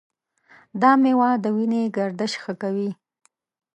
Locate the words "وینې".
1.55-1.83